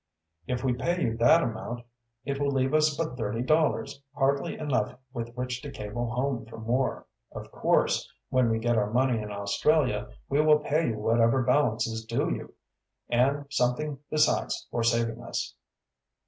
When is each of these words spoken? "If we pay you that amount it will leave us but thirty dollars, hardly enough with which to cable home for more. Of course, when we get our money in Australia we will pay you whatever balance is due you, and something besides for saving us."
"If 0.47 0.63
we 0.63 0.73
pay 0.73 0.99
you 0.99 1.15
that 1.17 1.43
amount 1.43 1.85
it 2.25 2.39
will 2.41 2.49
leave 2.49 2.73
us 2.73 2.97
but 2.97 3.15
thirty 3.15 3.43
dollars, 3.43 4.01
hardly 4.15 4.57
enough 4.57 4.97
with 5.13 5.31
which 5.35 5.61
to 5.61 5.69
cable 5.69 6.09
home 6.09 6.47
for 6.47 6.57
more. 6.57 7.05
Of 7.33 7.51
course, 7.51 8.11
when 8.29 8.49
we 8.49 8.57
get 8.57 8.79
our 8.79 8.89
money 8.91 9.21
in 9.21 9.31
Australia 9.31 10.09
we 10.27 10.41
will 10.41 10.57
pay 10.57 10.87
you 10.87 10.97
whatever 10.97 11.43
balance 11.43 11.85
is 11.85 12.03
due 12.03 12.31
you, 12.31 12.55
and 13.09 13.45
something 13.51 13.99
besides 14.09 14.67
for 14.71 14.81
saving 14.81 15.21
us." 15.21 15.53